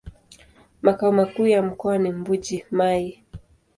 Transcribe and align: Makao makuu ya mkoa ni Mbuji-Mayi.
Makao 0.81 1.11
makuu 1.11 1.47
ya 1.47 1.61
mkoa 1.61 1.97
ni 1.97 2.11
Mbuji-Mayi. 2.11 3.23